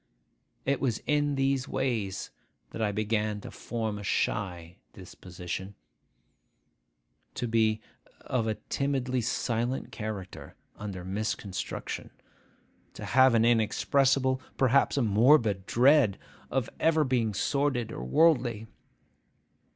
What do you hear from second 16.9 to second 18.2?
being sordid or